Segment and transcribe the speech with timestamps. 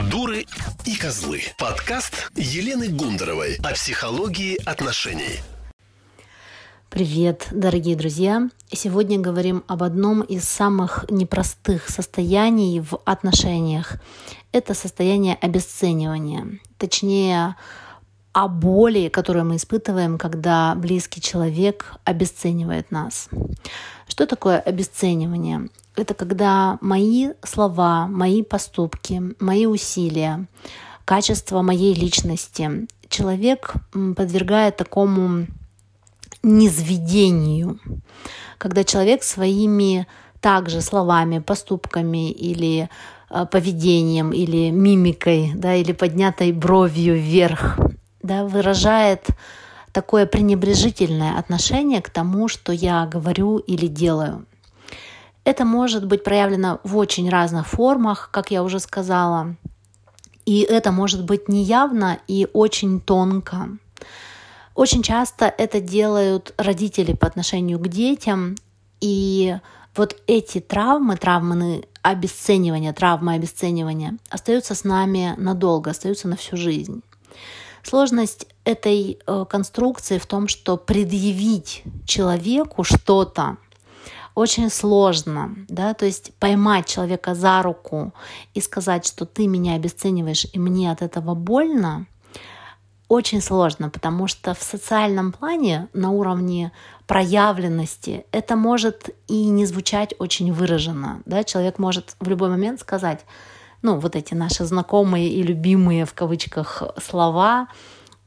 [0.00, 0.46] «Дуры
[0.86, 1.42] и козлы».
[1.58, 5.40] Подкаст Елены Гундаровой о психологии отношений.
[6.88, 8.48] Привет, дорогие друзья!
[8.70, 13.96] Сегодня говорим об одном из самых непростых состояний в отношениях.
[14.52, 16.58] Это состояние обесценивания.
[16.78, 17.56] Точнее,
[18.32, 23.28] о боли, которую мы испытываем, когда близкий человек обесценивает нас.
[24.08, 25.68] Что такое обесценивание?
[25.96, 30.46] Это когда мои слова, мои поступки, мои усилия,
[31.04, 33.74] качество моей личности человек
[34.16, 35.46] подвергает такому
[36.42, 37.78] низведению,
[38.58, 40.06] когда человек своими
[40.40, 42.88] также словами, поступками или
[43.30, 47.78] э, поведением или мимикой, да, или поднятой бровью вверх
[48.22, 49.26] да, выражает
[49.92, 54.46] такое пренебрежительное отношение к тому, что я говорю или делаю.
[55.44, 59.56] Это может быть проявлено в очень разных формах, как я уже сказала.
[60.46, 63.68] И это может быть неявно и очень тонко.
[64.74, 68.56] Очень часто это делают родители по отношению к детям.
[69.00, 69.56] И
[69.94, 77.02] вот эти травмы, травмы обесценивания, травмы обесценивания остаются с нами надолго, остаются на всю жизнь.
[77.82, 83.56] Сложность этой э, конструкции в том, что предъявить человеку что-то
[84.34, 88.14] очень сложно, да, то есть поймать человека за руку
[88.54, 92.06] и сказать, что ты меня обесцениваешь и мне от этого больно,
[93.08, 96.72] очень сложно, потому что в социальном плане на уровне
[97.06, 101.20] проявленности это может и не звучать очень выраженно.
[101.26, 101.44] Да?
[101.44, 103.26] Человек может в любой момент сказать,
[103.82, 107.68] ну, вот эти наши знакомые и любимые в кавычках слова,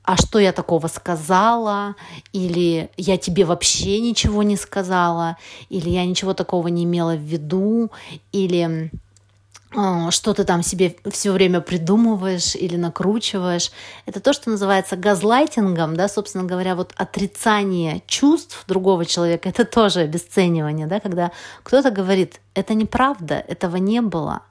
[0.03, 1.95] а что я такого сказала,
[2.31, 5.37] или я тебе вообще ничего не сказала,
[5.69, 7.91] или я ничего такого не имела в виду,
[8.31, 8.91] или
[9.75, 13.71] а, что ты там себе все время придумываешь или накручиваешь.
[14.05, 20.01] Это то, что называется газлайтингом, да, собственно говоря, вот отрицание чувств другого человека, это тоже
[20.01, 21.31] обесценивание, да, когда
[21.63, 24.43] кто-то говорит, это неправда, этого не было.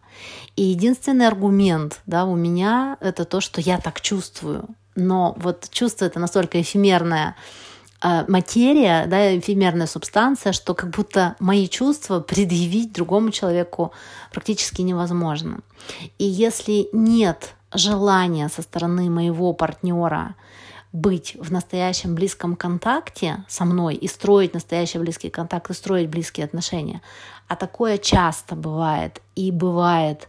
[0.57, 4.69] И единственный аргумент да, у меня это то, что я так чувствую.
[4.95, 7.35] Но вот чувство это настолько эфемерная
[8.03, 13.93] э, материя, да, эфемерная субстанция, что как будто мои чувства предъявить другому человеку
[14.33, 15.61] практически невозможно.
[16.19, 20.37] И если нет желания со стороны моего партнера
[20.95, 26.45] быть в настоящем близком контакте со мной и строить настоящий близкий контакт и строить близкие
[26.45, 27.03] отношения.
[27.49, 30.29] А такое часто бывает и бывает,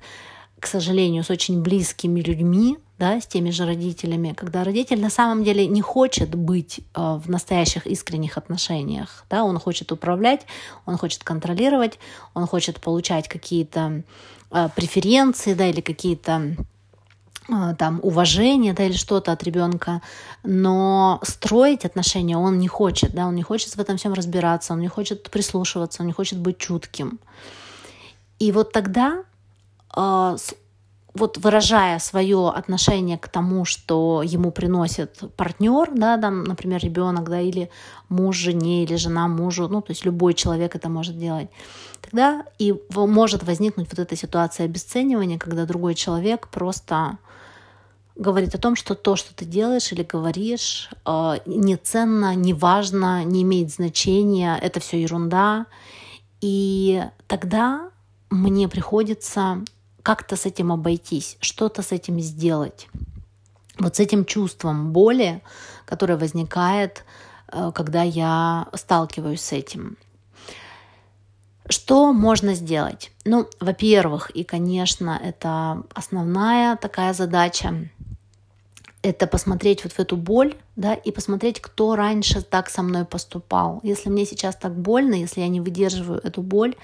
[0.59, 5.44] к сожалению, с очень близкими людьми, да, с теми же родителями, когда родитель на самом
[5.44, 10.48] деле не хочет быть э, в настоящих искренних отношениях, да, он хочет управлять,
[10.88, 12.00] он хочет контролировать,
[12.34, 14.02] он хочет получать какие-то
[14.50, 16.56] э, преференции, да, или какие-то
[17.78, 20.01] там уважение, да, или что-то от ребенка,
[20.44, 24.79] но строить отношения он не хочет, да, он не хочет в этом всем разбираться, он
[24.79, 27.19] не хочет прислушиваться, он не хочет быть чутким.
[28.39, 29.23] И вот тогда,
[29.89, 30.35] а,
[31.13, 37.39] вот выражая свое отношение к тому, что ему приносит партнер, да, там, например, ребенок, да,
[37.39, 37.69] или
[38.09, 41.50] муж жене, или жена мужу, ну, то есть любой человек это может делать,
[42.01, 47.17] тогда и может возникнуть вот эта ситуация обесценивания, когда другой человек просто
[48.16, 53.24] говорит о том, что то, что ты делаешь или говоришь, э, не ценно, не важно,
[53.24, 55.66] не имеет значения, это все ерунда.
[56.42, 57.90] И тогда
[58.30, 59.64] мне приходится
[60.02, 62.88] как-то с этим обойтись, что-то с этим сделать.
[63.80, 65.42] Вот с этим чувством боли,
[65.86, 67.04] которое возникает,
[67.52, 69.98] э, когда я сталкиваюсь с этим.
[71.68, 73.12] Что можно сделать?
[73.25, 77.90] Ну, во-первых, и, конечно, это основная такая задача
[79.06, 83.80] это посмотреть вот в эту боль, да, и посмотреть, кто раньше так со мной поступал.
[83.84, 86.76] Если мне сейчас так больно, если я не выдерживаю эту боль,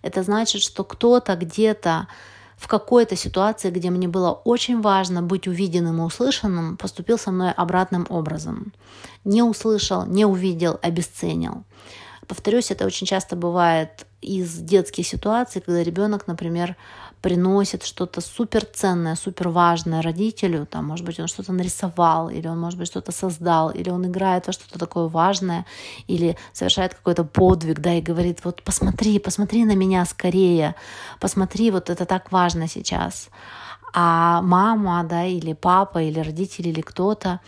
[0.00, 2.08] это значит, что кто-то где-то
[2.56, 7.52] в какой-то ситуации, где мне было очень важно быть увиденным и услышанным, поступил со мной
[7.52, 8.72] обратным образом.
[9.24, 11.64] Не услышал, не увидел, обесценил.
[12.26, 16.76] Повторюсь, это очень часто бывает из детских ситуаций, когда ребенок, например,
[17.20, 22.78] приносит что-то суперценное, супер важное родителю, там, может быть, он что-то нарисовал, или он, может
[22.78, 25.66] быть, что-то создал, или он играет во что-то такое важное,
[26.06, 30.74] или совершает какой-то подвиг, да, и говорит, вот посмотри, посмотри на меня скорее,
[31.20, 33.28] посмотри, вот это так важно сейчас.
[33.94, 37.40] А мама, да, или папа, или родители, или кто-то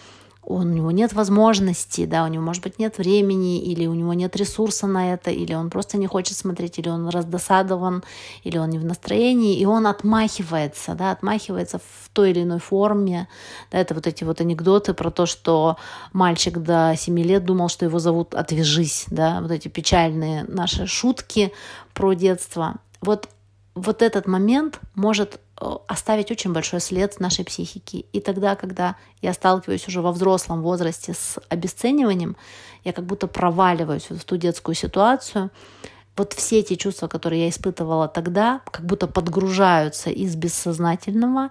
[0.50, 4.34] у него нет возможности, да, у него, может быть, нет времени, или у него нет
[4.36, 8.02] ресурса на это, или он просто не хочет смотреть, или он раздосадован,
[8.42, 13.28] или он не в настроении, и он отмахивается, да, отмахивается в той или иной форме.
[13.70, 15.76] Да, это вот эти вот анекдоты про то, что
[16.12, 21.52] мальчик до 7 лет думал, что его зовут «отвяжись», да, вот эти печальные наши шутки
[21.94, 22.76] про детство.
[23.00, 23.28] Вот,
[23.74, 28.04] вот этот момент может оставить очень большой след в нашей психике.
[28.12, 32.36] И тогда, когда я сталкиваюсь уже во взрослом возрасте с обесцениванием,
[32.84, 35.50] я как будто проваливаюсь в ту детскую ситуацию.
[36.16, 41.50] Вот все эти чувства, которые я испытывала тогда, как будто подгружаются из бессознательного,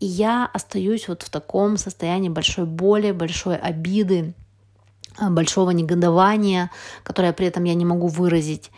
[0.00, 4.34] и я остаюсь вот в таком состоянии большой боли, большой обиды,
[5.18, 6.70] э, большого негодования,
[7.02, 8.70] которое при этом я не могу выразить.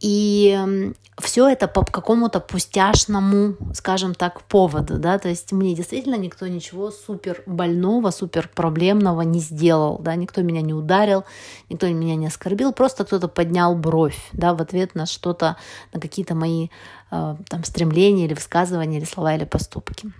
[0.00, 6.48] И все это по какому-то пустяшному, скажем так, поводу, да, то есть мне действительно никто
[6.48, 11.24] ничего супер больного, супер проблемного не сделал, да, никто меня не ударил,
[11.70, 15.56] никто меня не оскорбил, просто кто-то поднял бровь, да, в ответ на что-то,
[15.92, 16.68] на какие-то мои
[17.12, 20.12] э, там стремления или высказывания, или слова, или поступки.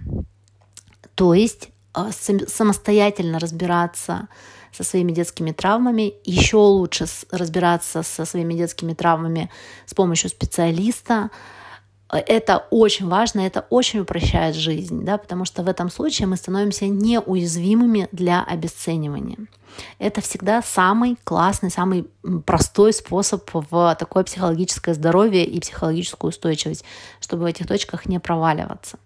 [1.16, 2.10] То есть э,
[2.46, 4.28] самостоятельно разбираться
[4.74, 9.50] со своими детскими травмами, еще лучше разбираться со своими детскими травмами
[9.86, 11.30] с помощью специалиста.
[12.10, 16.86] Это очень важно, это очень упрощает жизнь, да, потому что в этом случае мы становимся
[16.86, 19.38] неуязвимыми для обесценивания.
[19.98, 22.06] Это всегда самый классный, самый
[22.44, 26.84] простой способ в такое психологическое здоровье и психологическую устойчивость,
[27.20, 28.98] чтобы в этих точках не проваливаться.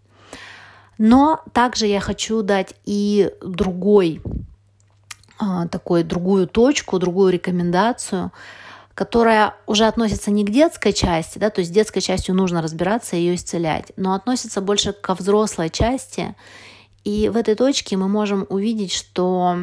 [0.99, 4.21] Но также я хочу дать и другой
[5.71, 8.33] такую другую точку, другую рекомендацию,
[8.95, 13.17] которая уже относится не к детской части, да, то есть с детской частью нужно разбираться
[13.17, 16.35] и ее исцелять, но относится больше ко взрослой части.
[17.05, 19.57] И в этой точке мы можем увидеть, что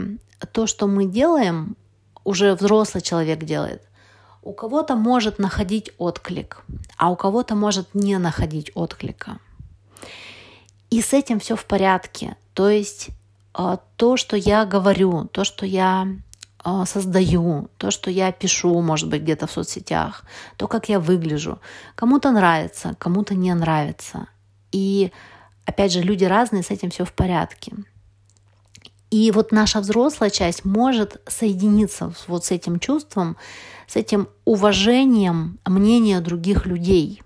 [0.54, 1.76] то, что мы делаем,
[2.24, 3.82] уже взрослый человек делает.
[4.42, 6.64] У кого-то может находить отклик,
[6.98, 9.40] а у кого-то может не находить отклика.
[10.90, 12.38] И с этим все в порядке.
[12.54, 13.25] То есть а,
[13.96, 16.08] то, что я говорю, то, что я
[16.68, 20.24] а, создаю, то, что я пишу, может быть, где-то в соцсетях,
[20.58, 21.60] то, как я выгляжу.
[21.96, 24.28] Кому-то нравится, кому-то не нравится.
[24.72, 25.12] И
[25.66, 27.74] опять же, люди разные, с этим все в порядке.
[29.12, 33.38] И вот наша взрослая часть может соединиться вот с этим чувством,
[33.88, 37.22] с этим уважением мнения других людей.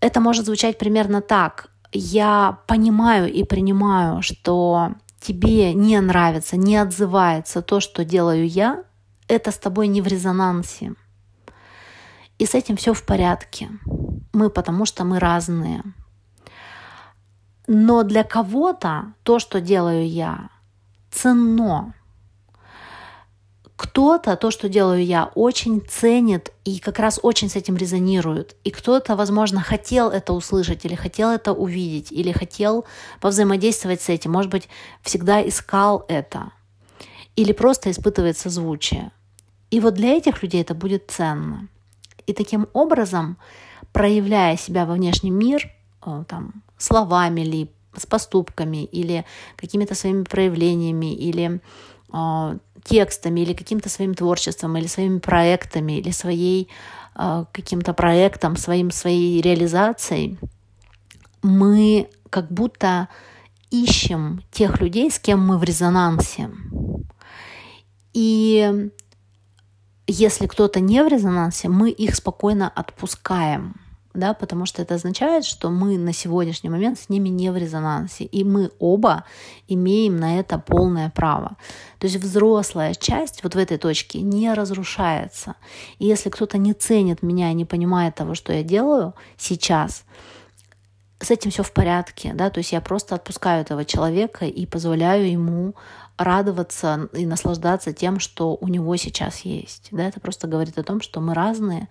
[0.00, 7.62] Это может звучать примерно так я понимаю и принимаю, что тебе не нравится, не отзывается
[7.62, 8.84] то, что делаю я,
[9.28, 10.94] это с тобой не в резонансе.
[12.38, 13.68] И с этим все в порядке.
[14.32, 15.82] Мы потому что мы разные.
[17.68, 20.50] Но для кого-то то, что делаю я,
[21.10, 21.94] ценно
[23.92, 28.56] кто-то то, что делаю я, очень ценит и как раз очень с этим резонирует.
[28.64, 32.86] И кто-то, возможно, хотел это услышать или хотел это увидеть, или хотел
[33.20, 34.70] повзаимодействовать с этим, может быть,
[35.02, 36.52] всегда искал это.
[37.36, 39.10] Или просто испытывает созвучие.
[39.70, 41.68] И вот для этих людей это будет ценно.
[42.26, 43.36] И таким образом,
[43.92, 45.70] проявляя себя во внешний мир,
[46.06, 51.60] э, там, словами ли, с поступками или какими-то своими проявлениями или
[52.84, 56.68] текстами или каким-то своим творчеством, или своими проектами, или своей
[57.14, 60.38] э, каким-то проектом, своим, своей реализацией,
[61.42, 63.08] мы как будто
[63.70, 66.50] ищем тех людей, с кем мы в резонансе.
[68.12, 68.90] И
[70.06, 73.76] если кто-то не в резонансе, мы их спокойно отпускаем
[74.14, 78.24] да, потому что это означает, что мы на сегодняшний момент с ними не в резонансе,
[78.24, 79.24] и мы оба
[79.68, 81.56] имеем на это полное право.
[81.98, 85.54] То есть взрослая часть вот в этой точке не разрушается.
[85.98, 90.04] И если кто-то не ценит меня, не понимает того, что я делаю сейчас,
[91.22, 95.30] с этим все в порядке, да, то есть я просто отпускаю этого человека и позволяю
[95.30, 95.74] ему
[96.18, 99.88] радоваться и наслаждаться тем, что у него сейчас есть.
[99.92, 101.88] Да, это просто говорит о том, что мы разные,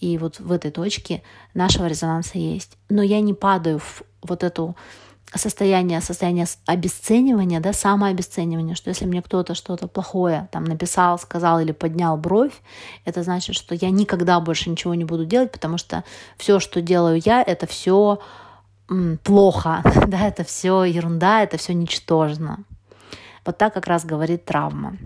[0.00, 1.22] и вот в этой точке
[1.54, 2.78] нашего резонанса есть.
[2.88, 4.76] Но я не падаю в вот эту
[5.34, 11.72] состояние, состояние обесценивания, да, самообесценивания, что если мне кто-то что-то плохое там написал, сказал или
[11.72, 12.54] поднял бровь,
[13.04, 16.02] это значит, что я никогда больше ничего не буду делать, потому что
[16.36, 18.20] все, что делаю я, это все
[19.22, 22.64] плохо, да, это все ерунда, это все ничтожно.
[23.44, 24.96] Вот так как раз говорит травма.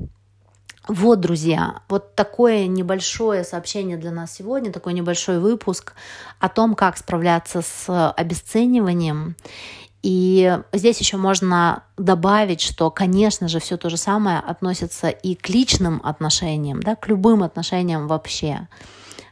[0.86, 5.94] Вот, друзья, вот такое небольшое сообщение для нас сегодня, такой небольшой выпуск
[6.40, 9.34] о том, как справляться с обесцениванием.
[10.02, 15.48] И здесь еще можно добавить, что, конечно же, все то же самое относится и к
[15.48, 18.68] личным отношениям, да, к любым отношениям вообще.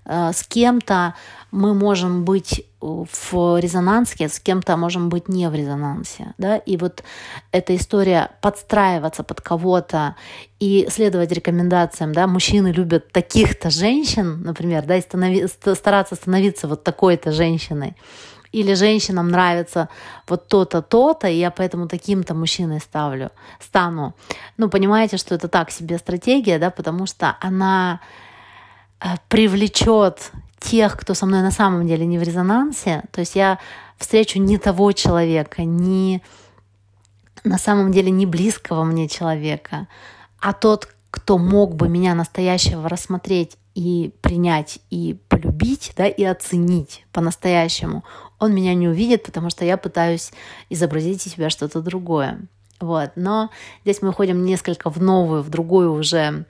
[0.05, 1.15] Э, с кем-то
[1.51, 6.35] мы можем быть в резонансе, с кем-то можем быть не в резонансе.
[6.39, 6.57] Да?
[6.57, 7.05] И вот
[7.53, 10.17] эта история подстраиваться под кого-то
[10.59, 12.13] и следовать рекомендациям.
[12.13, 12.27] Да?
[12.27, 17.97] Мужчины любят таких-то женщин, например, да, и станови, стараться становиться вот такой-то женщиной.
[18.51, 19.89] Или женщинам нравится
[20.29, 23.31] вот то-то, то-то, и я поэтому таким-то мужчиной ставлю,
[23.61, 24.15] стану.
[24.59, 28.01] Ну, понимаете, что это так себе стратегия, да, потому что она
[29.29, 33.59] привлечет тех, кто со мной на самом деле не в резонансе, то есть я
[33.99, 36.23] встречу не того человека, не
[37.45, 39.89] на самом деле не близкого мне человека,
[40.41, 47.05] а тот, кто мог бы меня настоящего рассмотреть и принять, и полюбить, да, и оценить
[47.13, 48.05] по-настоящему,
[48.39, 50.33] он меня не увидит, потому что я пытаюсь
[50.69, 52.41] изобразить из себя что-то другое.
[52.81, 53.13] Вот.
[53.15, 53.51] Но
[53.85, 56.45] здесь мы уходим несколько в новую, в другую уже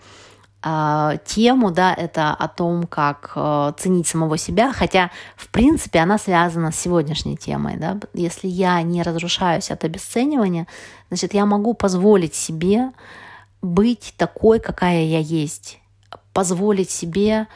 [0.63, 6.71] тему, да, это о том, как э, ценить самого себя, хотя, в принципе, она связана
[6.71, 10.69] с сегодняшней темой, да, если я не разрушаюсь от обесценивания,
[11.09, 12.93] значит, я могу позволить себе
[13.61, 15.81] быть такой, какая я есть,
[16.33, 17.49] позволить себе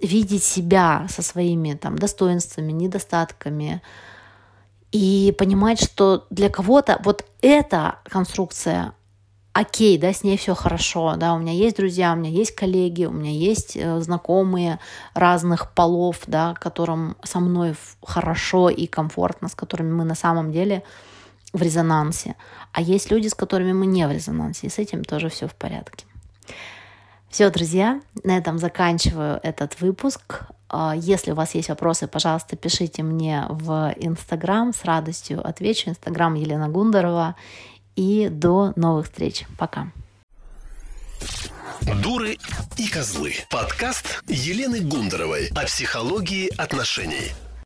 [0.00, 3.82] видеть себя со своими там достоинствами, недостатками,
[4.92, 8.94] и понимать, что для кого-то вот эта конструкция
[9.54, 13.06] окей, да, с ней все хорошо, да, у меня есть друзья, у меня есть коллеги,
[13.06, 14.80] у меня есть э, знакомые
[15.14, 20.82] разных полов, да, которым со мной хорошо и комфортно, с которыми мы на самом деле
[21.52, 22.34] в резонансе.
[22.72, 25.54] А есть люди, с которыми мы не в резонансе, и с этим тоже все в
[25.54, 26.04] порядке.
[27.30, 30.46] Все, друзья, на этом заканчиваю этот выпуск.
[30.68, 35.90] А, если у вас есть вопросы, пожалуйста, пишите мне в Инстаграм, с радостью отвечу.
[35.90, 37.36] Инстаграм Елена Гундарова
[37.96, 39.44] и до новых встреч.
[39.58, 39.92] Пока.
[42.02, 42.38] Дуры
[42.76, 43.34] и козлы.
[43.50, 47.32] Подкаст Елены Гундаровой о психологии отношений.